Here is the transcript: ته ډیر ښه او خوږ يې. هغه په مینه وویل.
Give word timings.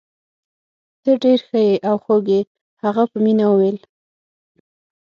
ته 1.03 1.11
ډیر 1.23 1.39
ښه 1.47 1.63
او 1.89 1.95
خوږ 2.03 2.25
يې. 2.35 2.41
هغه 2.83 3.03
په 3.11 3.17
مینه 3.25 3.45
وویل. 3.49 3.77